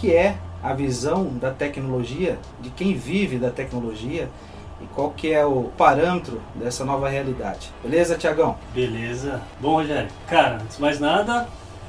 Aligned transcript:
que 0.00 0.12
é 0.12 0.38
a 0.62 0.72
visão 0.72 1.26
da 1.26 1.50
tecnologia, 1.50 2.38
de 2.60 2.70
quem 2.70 2.94
vive 2.94 3.38
da 3.38 3.50
tecnologia 3.50 4.28
e 4.80 4.86
qual 4.94 5.10
que 5.10 5.30
é 5.30 5.44
o 5.44 5.64
parâmetro 5.76 6.40
dessa 6.54 6.84
nova 6.84 7.08
realidade. 7.08 7.70
Beleza, 7.82 8.16
Tiagão? 8.16 8.56
Beleza. 8.74 9.42
Bom, 9.60 9.74
Rogério, 9.74 10.08
cara, 10.26 10.56
antes 10.56 10.76
de 10.76 10.82
mais 10.82 10.98
nada, 10.98 11.46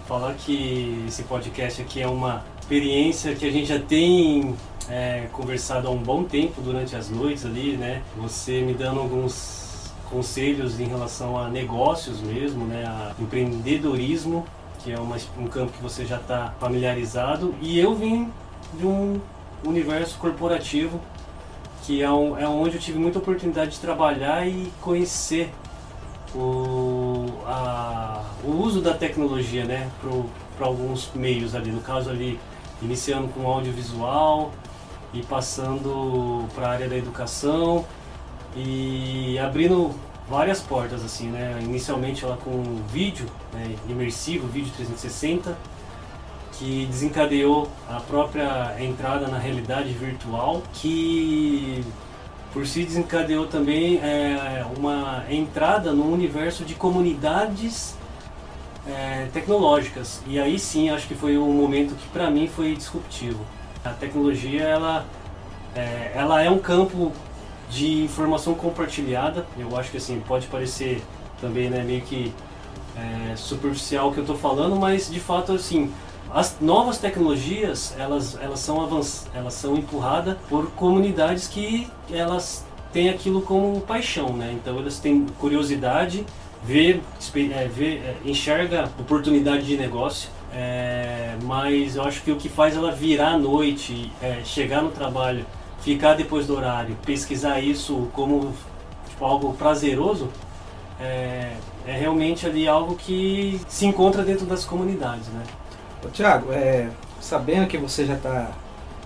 falar 0.08 0.34
que 0.34 1.06
esse 1.08 1.24
podcast 1.24 1.82
aqui 1.82 2.02
é 2.02 2.08
uma 2.08 2.44
experiência 2.60 3.34
que 3.34 3.48
a 3.48 3.52
gente 3.52 3.68
já 3.68 3.80
tem 3.80 4.56
é, 4.90 5.28
conversado 5.32 5.88
há 5.88 5.92
um 5.92 5.98
bom 5.98 6.24
tempo 6.26 6.62
durante 6.62 6.96
as 6.96 7.10
noites 7.10 7.46
ali, 7.46 7.78
né? 7.78 8.02
Você 8.18 8.62
me 8.62 8.74
dando 8.74 9.00
alguns 9.00 9.92
conselhos 10.10 10.82
em 10.82 10.86
relação 10.86 11.38
a 11.38 11.48
negócios 11.48 12.20
mesmo, 12.20 12.66
né? 12.66 12.84
A 12.86 13.14
empreendedorismo, 13.22 14.46
que 14.84 14.92
é 14.92 15.00
uma, 15.00 15.18
um 15.38 15.48
campo 15.48 15.72
que 15.72 15.82
você 15.82 16.06
já 16.06 16.18
está 16.18 16.54
familiarizado. 16.60 17.54
E 17.62 17.80
eu 17.80 17.96
vim 17.96 18.32
de 18.74 18.86
um 18.86 19.20
universo 19.66 20.18
corporativo 20.18 21.00
que 21.84 22.02
é, 22.02 22.12
um, 22.12 22.38
é 22.38 22.48
onde 22.48 22.76
eu 22.76 22.82
tive 22.82 23.00
muita 23.00 23.20
oportunidade 23.20 23.72
de 23.72 23.80
trabalhar 23.80 24.48
e 24.48 24.72
conhecer 24.82 25.52
o, 26.36 27.26
a, 27.46 28.24
o 28.44 28.52
uso 28.52 28.82
da 28.82 28.94
tecnologia 28.94 29.66
né, 29.66 29.90
para 30.58 30.68
alguns 30.68 31.12
meios 31.14 31.56
ali. 31.56 31.72
No 31.72 31.82
caso 31.82 32.10
ali, 32.10 32.40
iniciando 32.82 33.28
com 33.30 33.48
audiovisual 33.48 34.52
e 35.14 35.22
passando 35.24 36.46
para 36.56 36.68
a 36.68 36.72
área 36.72 36.88
da 36.88 36.96
educação 36.96 37.86
e 38.56 39.38
abrindo 39.40 39.92
várias 40.32 40.62
portas 40.62 41.04
assim, 41.04 41.30
né? 41.30 41.60
Inicialmente 41.62 42.24
ela 42.24 42.38
com 42.38 42.64
vídeo 42.88 43.28
né, 43.54 43.76
imersivo, 43.90 44.48
vídeo 44.48 44.72
360 44.78 45.56
que 46.54 46.86
desencadeou 46.86 47.68
a 47.90 48.00
própria 48.00 48.76
entrada 48.80 49.28
na 49.28 49.38
realidade 49.38 49.90
virtual, 49.94 50.62
que 50.74 51.84
por 52.54 52.68
si 52.68 52.84
desencadeou 52.84 53.48
também 53.48 53.98
é, 53.98 54.64
uma 54.78 55.24
entrada 55.30 55.92
no 55.92 56.12
universo 56.12 56.64
de 56.64 56.76
comunidades 56.76 57.96
é, 58.88 59.28
tecnológicas. 59.34 60.22
E 60.28 60.40
aí 60.40 60.60
sim, 60.60 60.90
acho 60.92 61.08
que 61.08 61.16
foi 61.16 61.38
um 61.38 61.52
momento 61.52 61.96
que 61.96 62.08
para 62.10 62.30
mim 62.30 62.48
foi 62.48 62.76
disruptivo. 62.76 63.44
A 63.84 63.90
tecnologia, 63.90 64.62
ela 64.64 65.06
é, 65.76 66.12
ela 66.14 66.44
é 66.44 66.50
um 66.50 66.60
campo 66.60 67.12
de 67.72 68.04
informação 68.04 68.54
compartilhada. 68.54 69.46
Eu 69.58 69.76
acho 69.78 69.90
que 69.90 69.98
assim 69.98 70.22
pode 70.28 70.46
parecer 70.48 71.02
também 71.40 71.70
né, 71.70 71.82
meio 71.84 72.02
que 72.02 72.32
é, 72.96 73.36
superficial 73.36 74.10
o 74.10 74.14
que 74.14 74.20
eu 74.20 74.24
estou 74.24 74.38
falando, 74.38 74.76
mas 74.76 75.10
de 75.10 75.20
fato 75.20 75.54
assim 75.54 75.92
as 76.34 76.58
novas 76.62 76.98
tecnologias, 76.98 77.94
elas, 77.98 78.38
elas, 78.42 78.60
são, 78.60 78.82
avanç, 78.82 79.24
elas 79.34 79.54
são 79.54 79.76
empurradas 79.76 80.38
por 80.48 80.72
comunidades 80.72 81.48
que 81.48 81.90
elas 82.10 82.66
têm 82.94 83.10
aquilo 83.10 83.42
como 83.42 83.82
paixão, 83.82 84.32
né? 84.34 84.54
Então 84.54 84.78
elas 84.78 84.98
têm 84.98 85.26
curiosidade, 85.40 86.26
vê, 86.64 87.02
é, 87.36 87.68
vê 87.68 87.96
é, 87.96 88.16
enxerga 88.24 88.90
oportunidade 88.98 89.66
de 89.66 89.76
negócio, 89.76 90.30
é, 90.54 91.36
mas 91.44 91.98
eu 91.98 92.04
acho 92.04 92.22
que 92.22 92.32
o 92.32 92.38
que 92.38 92.48
faz 92.48 92.78
ela 92.78 92.94
virar 92.94 93.32
à 93.32 93.38
noite, 93.38 94.10
é, 94.22 94.42
chegar 94.46 94.82
no 94.82 94.90
trabalho, 94.90 95.46
ficar 95.82 96.14
depois 96.14 96.48
do 96.48 96.56
horário, 96.56 96.96
pesquisar 97.06 97.60
isso 97.60 98.08
como 98.14 98.54
tipo, 99.10 99.26
algo 99.26 99.54
prazeroso, 99.54 100.30
é, 101.00 101.54
é 101.86 101.92
realmente 101.92 102.46
ali 102.46 102.68
algo 102.68 102.96
que 102.96 103.60
se 103.68 103.86
encontra 103.86 104.24
dentro 104.24 104.46
das 104.46 104.64
comunidades, 104.64 105.28
né? 105.28 105.44
Tiago, 106.14 106.52
é, 106.52 106.90
sabendo 107.20 107.68
que 107.68 107.78
você 107.78 108.06
já 108.06 108.16
está 108.16 108.52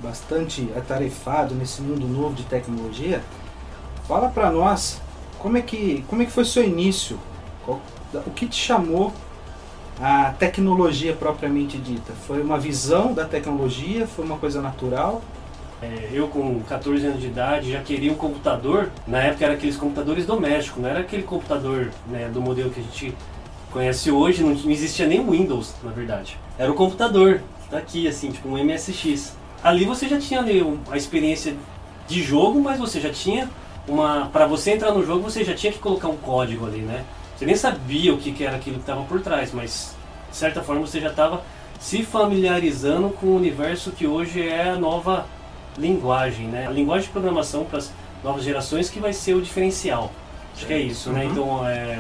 bastante 0.02 0.70
atarefado 0.78 1.54
nesse 1.56 1.82
mundo 1.82 2.08
novo 2.08 2.36
de 2.36 2.44
tecnologia, 2.44 3.22
fala 4.08 4.30
para 4.30 4.50
nós 4.52 5.02
como 5.40 5.58
é 5.58 5.62
que 5.62 6.06
como 6.08 6.22
é 6.22 6.26
que 6.26 6.32
foi 6.32 6.46
seu 6.46 6.64
início, 6.64 7.20
o 7.68 8.32
que 8.32 8.48
te 8.48 8.56
chamou 8.56 9.12
a 10.02 10.34
tecnologia 10.38 11.14
propriamente 11.14 11.78
dita? 11.78 12.14
Foi 12.28 12.42
uma 12.42 12.58
visão 12.58 13.14
da 13.14 13.26
tecnologia? 13.26 14.06
Foi 14.08 14.26
uma 14.26 14.38
coisa 14.38 14.62
natural? 14.62 15.22
É, 15.82 16.10
eu 16.12 16.28
com 16.28 16.62
14 16.62 17.06
anos 17.06 17.22
de 17.22 17.28
idade 17.28 17.72
já 17.72 17.82
queria 17.82 18.12
um 18.12 18.16
computador. 18.16 18.92
Na 19.08 19.24
época 19.24 19.46
era 19.46 19.54
aqueles 19.54 19.76
computadores 19.76 20.26
domésticos, 20.26 20.82
não 20.82 20.90
era 20.90 21.00
aquele 21.00 21.24
computador 21.24 21.92
né, 22.08 22.30
do 22.34 22.42
modelo 22.42 22.70
que 22.70 22.80
a 22.80 22.84
gente 22.84 23.16
conhece 23.72 24.10
hoje, 24.10 24.42
não, 24.42 24.54
não 24.54 24.72
existia 24.72 25.06
nem 25.06 25.26
Windows, 25.26 25.76
na 25.84 25.92
verdade. 25.92 26.38
Era 26.58 26.72
o 26.72 26.76
computador, 26.76 27.42
que 27.64 27.70
tá 27.70 27.78
aqui, 27.78 28.08
assim, 28.08 28.32
tipo 28.32 28.48
um 28.48 28.64
MSX. 28.64 29.36
Ali 29.62 29.84
você 29.84 30.08
já 30.08 30.18
tinha 30.20 30.40
ali 30.40 30.64
a 30.90 30.96
experiência 30.96 31.56
de 32.08 32.22
jogo, 32.22 32.62
mas 32.62 32.80
você 32.80 33.02
já 33.02 33.10
tinha 33.10 33.50
uma. 33.88 34.28
Para 34.28 34.46
você 34.46 34.72
entrar 34.72 34.92
no 34.92 35.06
jogo, 35.06 35.24
você 35.24 35.44
já 35.44 35.54
tinha 35.54 35.74
que 35.74 35.80
colocar 35.80 36.08
um 36.08 36.18
código 36.18 36.66
ali, 36.66 36.80
né? 36.80 37.04
Você 37.36 37.46
nem 37.46 37.56
sabia 37.56 38.14
o 38.14 38.18
que, 38.18 38.32
que 38.32 38.46
era 38.46 38.56
aquilo 38.56 38.78
que 38.78 38.84
estava 38.84 39.04
por 39.04 39.22
trás, 39.22 39.52
mas 39.52 39.94
de 40.30 40.38
certa 40.38 40.62
forma 40.62 40.82
você 40.88 41.02
já 41.02 41.10
estava 41.10 41.44
se 41.80 42.04
familiarizando 42.04 43.10
com 43.10 43.28
o 43.28 43.36
universo 43.36 43.92
que 43.92 44.08
hoje 44.08 44.48
é 44.48 44.70
a 44.70 44.76
nova 44.78 45.26
linguagem, 45.78 46.48
né? 46.48 46.68
A 46.68 46.72
linguagem 46.72 47.08
de 47.08 47.12
programação 47.12 47.66
para 47.66 47.80
as 47.80 47.92
novas 48.24 48.44
gerações 48.44 48.90
que 48.90 49.00
vai 49.00 49.14
ser 49.14 49.34
o 49.34 49.42
diferencial. 49.42 50.12
Acho 50.56 50.66
que 50.66 50.74
é 50.74 50.80
isso, 50.80 51.12
né? 51.12 51.22
uhum. 51.22 51.26
né? 51.26 51.32
Então, 51.32 51.68
é, 51.68 52.00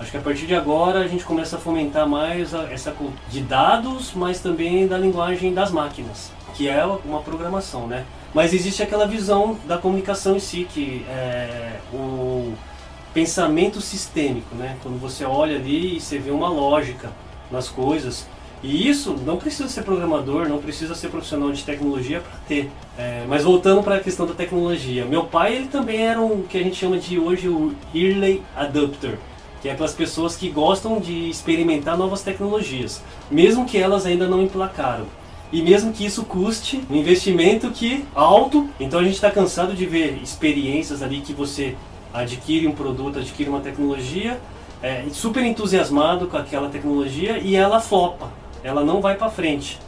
Acho 0.00 0.12
que 0.12 0.16
a 0.16 0.20
partir 0.22 0.46
de 0.46 0.54
agora 0.54 1.00
a 1.00 1.06
gente 1.06 1.24
começa 1.24 1.56
a 1.56 1.58
fomentar 1.60 2.08
mais 2.08 2.54
a, 2.54 2.72
essa 2.72 2.96
de 3.28 3.42
dados, 3.42 4.12
mas 4.14 4.40
também 4.40 4.88
da 4.88 4.96
linguagem 4.96 5.52
das 5.52 5.70
máquinas, 5.70 6.32
que 6.54 6.66
é 6.66 6.82
uma 7.04 7.20
programação, 7.20 7.86
né? 7.86 8.06
Mas 8.32 8.54
existe 8.54 8.82
aquela 8.82 9.06
visão 9.06 9.58
da 9.66 9.76
comunicação 9.76 10.36
em 10.36 10.40
si, 10.40 10.66
que 10.72 11.04
é 11.06 11.80
o 11.92 12.54
pensamento 13.12 13.78
sistêmico, 13.82 14.54
né? 14.54 14.78
Quando 14.82 14.98
você 14.98 15.26
olha 15.26 15.56
ali 15.56 15.98
e 15.98 16.00
você 16.00 16.18
vê 16.18 16.30
uma 16.30 16.48
lógica 16.48 17.10
nas 17.50 17.68
coisas. 17.68 18.26
E 18.62 18.88
isso 18.88 19.16
não 19.24 19.36
precisa 19.36 19.68
ser 19.68 19.82
programador, 19.82 20.48
não 20.48 20.58
precisa 20.58 20.94
ser 20.94 21.08
profissional 21.08 21.50
de 21.50 21.64
tecnologia 21.64 22.20
para 22.20 22.38
ter. 22.46 22.70
É, 22.98 23.24
mas 23.26 23.42
voltando 23.42 23.82
para 23.82 23.96
a 23.96 24.00
questão 24.00 24.26
da 24.26 24.34
tecnologia, 24.34 25.04
meu 25.06 25.24
pai 25.24 25.56
ele 25.56 25.68
também 25.68 26.06
era 26.06 26.20
um 26.20 26.42
que 26.42 26.58
a 26.58 26.62
gente 26.62 26.76
chama 26.76 26.98
de 26.98 27.18
hoje 27.18 27.48
o 27.48 27.74
early 27.94 28.42
adopter 28.54 29.18
que 29.60 29.68
é 29.68 29.72
aquelas 29.72 29.92
pessoas 29.92 30.36
que 30.36 30.48
gostam 30.48 30.98
de 30.98 31.28
experimentar 31.28 31.96
novas 31.96 32.22
tecnologias, 32.22 33.02
mesmo 33.30 33.66
que 33.66 33.76
elas 33.76 34.06
ainda 34.06 34.26
não 34.26 34.42
emplacaram. 34.42 35.04
E 35.52 35.62
mesmo 35.62 35.92
que 35.92 36.06
isso 36.06 36.24
custe 36.24 36.80
um 36.88 36.96
investimento 36.96 37.70
que 37.70 38.04
alto, 38.14 38.68
então 38.78 39.00
a 39.00 39.02
gente 39.02 39.14
está 39.14 39.30
cansado 39.30 39.74
de 39.74 39.84
ver 39.84 40.18
experiências 40.22 41.02
ali 41.02 41.20
que 41.20 41.32
você 41.32 41.76
adquire 42.14 42.66
um 42.66 42.72
produto, 42.72 43.18
adquire 43.18 43.50
uma 43.50 43.60
tecnologia, 43.60 44.40
é, 44.82 45.04
super 45.12 45.44
entusiasmado 45.44 46.26
com 46.26 46.36
aquela 46.36 46.68
tecnologia 46.68 47.38
e 47.38 47.54
ela 47.54 47.80
flopa, 47.80 48.32
ela 48.62 48.84
não 48.84 49.00
vai 49.00 49.16
para 49.16 49.30
frente. 49.30 49.78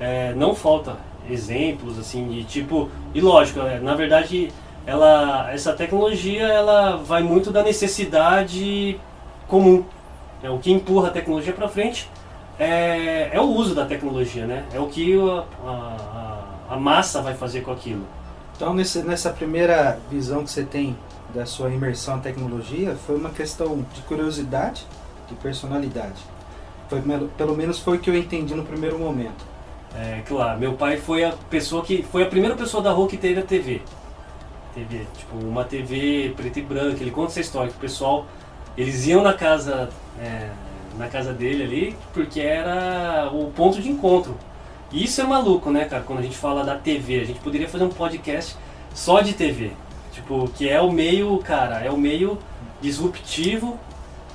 É, 0.00 0.32
não 0.34 0.54
falta 0.54 0.96
exemplos 1.28 1.98
assim 1.98 2.28
de 2.28 2.44
tipo 2.44 2.88
e 3.12 3.20
lógico, 3.20 3.60
é, 3.60 3.80
na 3.80 3.94
verdade 3.94 4.52
ela 4.86 5.52
essa 5.52 5.72
tecnologia 5.72 6.46
ela 6.46 6.96
vai 6.96 7.22
muito 7.22 7.50
da 7.50 7.62
necessidade 7.62 8.98
comum. 9.46 9.84
É, 10.42 10.48
o 10.48 10.58
que 10.58 10.70
empurra 10.70 11.08
a 11.08 11.10
tecnologia 11.10 11.52
para 11.52 11.68
frente 11.68 12.08
é, 12.58 13.30
é, 13.32 13.40
o 13.40 13.44
uso 13.44 13.74
da 13.74 13.86
tecnologia, 13.86 14.46
né? 14.46 14.64
É 14.72 14.80
o 14.80 14.86
que 14.86 15.14
a, 15.20 15.44
a, 15.64 16.74
a 16.74 16.76
massa 16.76 17.22
vai 17.22 17.34
fazer 17.34 17.60
com 17.60 17.70
aquilo. 17.70 18.04
Então, 18.56 18.74
nesse, 18.74 19.02
nessa 19.02 19.30
primeira 19.30 19.98
visão 20.10 20.42
que 20.42 20.50
você 20.50 20.64
tem 20.64 20.96
da 21.32 21.46
sua 21.46 21.70
imersão 21.70 22.16
na 22.16 22.22
tecnologia, 22.22 22.96
foi 23.06 23.16
uma 23.16 23.30
questão 23.30 23.84
de 23.94 24.02
curiosidade, 24.02 24.84
de 25.28 25.34
personalidade. 25.36 26.20
Foi, 26.88 27.02
pelo 27.36 27.56
menos 27.56 27.78
foi 27.78 27.96
o 27.96 28.00
que 28.00 28.08
eu 28.08 28.16
entendi 28.16 28.54
no 28.54 28.64
primeiro 28.64 28.98
momento. 28.98 29.44
É, 29.94 30.22
claro, 30.26 30.58
meu 30.58 30.74
pai 30.74 30.96
foi 30.96 31.24
a 31.24 31.32
pessoa 31.32 31.84
que 31.84 32.02
foi 32.02 32.22
a 32.22 32.26
primeira 32.26 32.54
pessoa 32.54 32.82
da 32.82 32.90
rua 32.92 33.08
que 33.08 33.16
teve 33.16 33.40
a 33.40 33.42
TV. 33.42 33.82
TV, 34.74 35.06
tipo, 35.16 35.36
uma 35.36 35.64
TV 35.64 36.32
preta 36.36 36.58
e 36.58 36.62
branca, 36.62 37.02
ele 37.02 37.10
conta 37.10 37.32
essa 37.32 37.40
história 37.40 37.70
que 37.70 37.76
o 37.76 37.80
pessoal 37.80 38.26
eles 38.76 39.06
iam 39.06 39.22
na 39.22 39.32
casa, 39.32 39.88
é, 40.20 40.50
na 40.96 41.08
casa 41.08 41.32
dele 41.32 41.64
ali, 41.64 41.96
porque 42.12 42.40
era 42.40 43.28
o 43.32 43.50
ponto 43.50 43.82
de 43.82 43.90
encontro. 43.90 44.36
E 44.92 45.04
isso 45.04 45.20
é 45.20 45.24
maluco, 45.24 45.70
né, 45.70 45.84
cara? 45.84 46.02
Quando 46.04 46.20
a 46.20 46.22
gente 46.22 46.36
fala 46.36 46.64
da 46.64 46.76
TV, 46.76 47.20
a 47.20 47.24
gente 47.24 47.40
poderia 47.40 47.68
fazer 47.68 47.84
um 47.84 47.90
podcast 47.90 48.56
só 48.94 49.20
de 49.20 49.32
TV. 49.32 49.72
Tipo, 50.12 50.48
que 50.48 50.68
é 50.68 50.80
o 50.80 50.92
meio, 50.92 51.36
cara, 51.38 51.80
é 51.80 51.90
o 51.90 51.96
meio 51.96 52.38
disruptivo, 52.80 53.78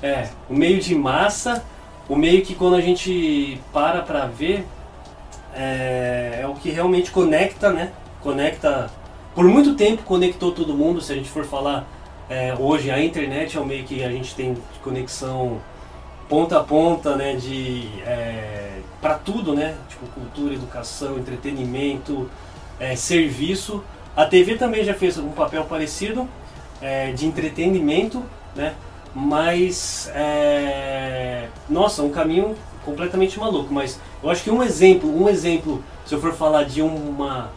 é, 0.02 0.28
o 0.50 0.54
meio 0.54 0.80
de 0.80 0.94
massa, 0.94 1.64
o 2.08 2.16
meio 2.16 2.44
que 2.44 2.56
quando 2.56 2.76
a 2.76 2.82
gente 2.82 3.60
para 3.72 4.02
pra 4.02 4.26
ver, 4.26 4.66
é, 5.56 6.40
é 6.42 6.48
o 6.48 6.54
que 6.56 6.70
realmente 6.70 7.12
conecta, 7.12 7.72
né? 7.72 7.92
Conecta, 8.22 8.90
por 9.36 9.46
muito 9.46 9.76
tempo 9.76 10.04
conectou 10.04 10.52
todo 10.52 10.74
mundo, 10.74 11.02
se 11.02 11.12
a 11.12 11.16
gente 11.16 11.30
for 11.30 11.46
falar 11.46 11.88
é, 12.30 12.56
hoje 12.58 12.90
a 12.90 13.04
internet 13.04 13.58
é 13.58 13.60
o 13.60 13.66
meio 13.66 13.84
que 13.84 14.04
a 14.04 14.10
gente 14.10 14.34
tem 14.34 14.58
conexão 14.82 15.62
ponta 16.30 16.60
a 16.60 16.64
ponta, 16.64 17.16
né, 17.16 17.36
de 17.36 17.88
é, 18.06 18.80
para 19.02 19.16
tudo, 19.16 19.54
né? 19.54 19.76
Tipo 19.90 20.08
cultura, 20.08 20.54
educação, 20.54 21.18
entretenimento, 21.18 22.30
é, 22.80 22.96
serviço. 22.96 23.84
A 24.16 24.26
TV 24.26 24.56
também 24.56 24.84
já 24.84 24.94
fez 24.94 25.18
um 25.18 25.30
papel 25.30 25.66
parecido 25.66 26.28
é, 26.82 27.12
de 27.12 27.26
entretenimento, 27.26 28.24
né? 28.56 28.74
Mas 29.16 30.10
é, 30.14 31.48
nossa, 31.70 32.02
um 32.02 32.10
caminho 32.10 32.56
completamente 32.84 33.40
maluco. 33.40 33.74
Mas 33.74 34.00
eu 34.22 34.30
acho 34.30 34.44
que 34.44 34.52
um 34.52 34.64
exemplo, 34.64 35.10
um 35.10 35.30
exemplo, 35.30 35.84
se 36.06 36.16
eu 36.16 36.22
for 36.22 36.34
falar 36.34 36.64
de 36.64 36.82
uma 36.82 37.50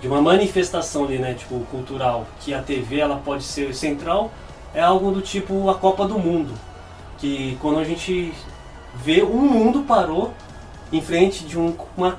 de 0.00 0.06
uma 0.08 0.20
manifestação 0.20 1.04
ali, 1.04 1.18
né, 1.18 1.32
tipo 1.32 1.58
cultural, 1.70 2.26
que 2.40 2.52
a 2.52 2.60
TV 2.60 3.00
ela 3.00 3.16
pode 3.16 3.42
ser 3.42 3.74
central, 3.74 4.30
é 4.74 4.80
algo 4.82 5.10
do 5.10 5.22
tipo 5.22 5.70
a 5.70 5.74
Copa 5.74 6.06
do 6.06 6.18
Mundo, 6.18 6.52
que 7.18 7.56
quando 7.62 7.78
a 7.78 7.84
gente 7.84 8.32
vê 8.94 9.22
o 9.22 9.36
mundo 9.36 9.84
parou 9.84 10.32
em 10.92 11.00
frente 11.00 11.44
de 11.44 11.58
um, 11.58 11.74
uma 11.96 12.18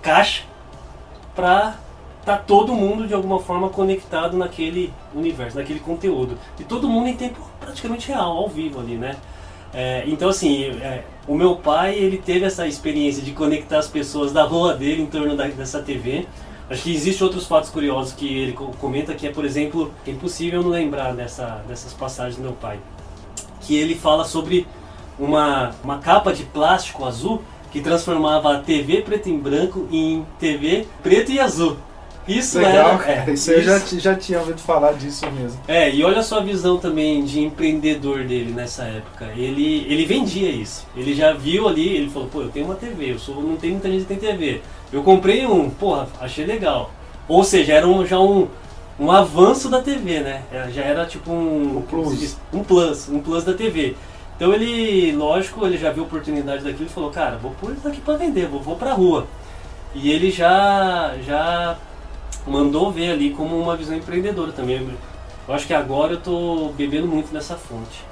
caixa 0.00 0.44
para 1.34 1.76
tá 2.24 2.36
todo 2.36 2.74
mundo 2.74 3.06
de 3.06 3.14
alguma 3.14 3.38
forma 3.38 3.68
conectado 3.68 4.36
naquele 4.36 4.92
universo, 5.14 5.58
naquele 5.58 5.80
conteúdo. 5.80 6.38
E 6.58 6.64
todo 6.64 6.88
mundo 6.88 7.08
em 7.08 7.16
tempo 7.16 7.49
praticamente 7.70 8.08
real, 8.08 8.36
ao 8.36 8.48
vivo 8.48 8.80
ali, 8.80 8.96
né? 8.96 9.16
É, 9.72 10.04
então 10.06 10.28
assim, 10.28 10.64
é, 10.64 11.04
o 11.28 11.34
meu 11.34 11.56
pai 11.56 11.94
ele 11.94 12.18
teve 12.18 12.44
essa 12.44 12.66
experiência 12.66 13.22
de 13.22 13.30
conectar 13.30 13.78
as 13.78 13.86
pessoas 13.86 14.32
da 14.32 14.42
rua 14.42 14.74
dele 14.74 15.02
em 15.02 15.06
torno 15.06 15.36
da, 15.36 15.46
dessa 15.46 15.80
TV. 15.80 16.26
Acho 16.68 16.82
que 16.84 16.94
existem 16.94 17.24
outros 17.24 17.46
fatos 17.46 17.70
curiosos 17.70 18.12
que 18.12 18.26
ele 18.26 18.52
comenta 18.52 19.14
que 19.14 19.26
é, 19.26 19.30
por 19.30 19.44
exemplo, 19.44 19.92
é 20.06 20.10
impossível 20.10 20.62
não 20.62 20.70
lembrar 20.70 21.14
dessa, 21.14 21.64
dessas 21.66 21.92
passagens 21.92 22.36
do 22.36 22.42
meu 22.42 22.52
pai. 22.52 22.78
Que 23.60 23.76
ele 23.76 23.94
fala 23.94 24.24
sobre 24.24 24.66
uma, 25.18 25.72
uma 25.82 25.98
capa 25.98 26.32
de 26.32 26.44
plástico 26.44 27.04
azul 27.04 27.42
que 27.72 27.80
transformava 27.80 28.54
a 28.54 28.58
TV 28.60 29.02
preto 29.02 29.28
e 29.28 29.36
branco 29.36 29.88
em 29.90 30.24
TV 30.38 30.86
preto 31.02 31.30
e 31.30 31.40
azul. 31.40 31.76
Isso 32.28 32.58
Legal, 32.58 32.90
era. 32.90 32.98
cara. 32.98 33.24
É, 33.26 33.32
isso, 33.32 33.50
eu 33.50 33.62
já, 33.62 33.78
já 33.78 34.14
tinha 34.14 34.38
ouvido 34.38 34.60
falar 34.60 34.92
disso 34.92 35.26
mesmo. 35.32 35.60
É, 35.66 35.90
e 35.92 36.04
olha 36.04 36.22
só 36.22 36.38
a 36.38 36.42
visão 36.42 36.78
também 36.78 37.24
de 37.24 37.40
empreendedor 37.40 38.24
dele 38.24 38.52
nessa 38.52 38.84
época. 38.84 39.26
Ele, 39.36 39.84
ele 39.88 40.04
vendia 40.04 40.48
isso. 40.50 40.86
Ele 40.94 41.14
já 41.14 41.32
viu 41.32 41.66
ali, 41.66 41.88
ele 41.96 42.10
falou, 42.10 42.28
pô, 42.28 42.42
eu 42.42 42.48
tenho 42.48 42.66
uma 42.66 42.74
TV, 42.76 43.12
eu 43.12 43.18
sou, 43.18 43.42
não 43.42 43.56
tem 43.56 43.72
muita 43.72 43.90
gente 43.90 44.02
que 44.02 44.08
tem 44.14 44.18
TV. 44.18 44.60
Eu 44.92 45.02
comprei 45.02 45.44
um, 45.46 45.68
porra, 45.70 46.08
achei 46.20 46.44
legal. 46.44 46.92
Ou 47.26 47.42
seja, 47.42 47.72
era 47.74 47.88
um, 47.88 48.04
já 48.06 48.20
um, 48.20 48.48
um 48.98 49.10
avanço 49.10 49.68
da 49.68 49.80
TV, 49.80 50.20
né? 50.20 50.42
É, 50.52 50.68
já 50.70 50.82
era 50.82 51.06
tipo 51.06 51.32
um, 51.32 51.78
Um 51.78 51.82
plus. 51.82 52.36
um 52.52 52.62
plus, 52.62 53.08
um 53.08 53.20
plus 53.20 53.44
da 53.44 53.54
TV. 53.54 53.96
Então 54.36 54.52
ele, 54.54 55.12
lógico, 55.12 55.66
ele 55.66 55.76
já 55.76 55.90
viu 55.90 56.04
a 56.04 56.06
oportunidade 56.06 56.62
daquilo 56.64 56.86
e 56.86 56.92
falou, 56.92 57.10
cara, 57.10 57.36
vou 57.38 57.52
pôr 57.60 57.72
isso 57.72 57.86
aqui 57.86 58.00
pra 58.00 58.14
vender, 58.16 58.46
vou, 58.46 58.60
vou 58.60 58.76
pra 58.76 58.92
rua. 58.92 59.26
E 59.94 60.10
ele 60.10 60.30
já, 60.30 61.14
já 61.26 61.76
mandou 62.50 62.90
ver 62.90 63.12
ali 63.12 63.30
como 63.30 63.58
uma 63.58 63.76
visão 63.76 63.96
empreendedora 63.96 64.52
também. 64.52 64.88
Eu 65.48 65.54
acho 65.54 65.66
que 65.66 65.74
agora 65.74 66.14
eu 66.14 66.20
tô 66.20 66.72
bebendo 66.76 67.06
muito 67.06 67.32
nessa 67.32 67.56
fonte. 67.56 68.09